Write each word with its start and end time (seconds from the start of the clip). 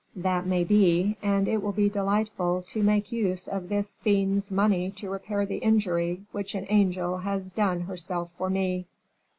"That 0.15 0.47
may 0.47 0.63
be; 0.63 1.15
and 1.21 1.47
it 1.47 1.61
will 1.61 1.73
be 1.73 1.87
delightful 1.87 2.63
to 2.63 2.81
make 2.81 3.11
use 3.11 3.47
of 3.47 3.69
this 3.69 3.97
fiend's 4.01 4.49
money 4.49 4.89
to 4.89 5.11
repair 5.11 5.45
the 5.45 5.57
injury 5.57 6.23
which 6.31 6.55
an 6.55 6.65
angel 6.69 7.19
has 7.19 7.51
done 7.51 7.81
herself 7.81 8.31
for 8.31 8.49
me." 8.49 8.87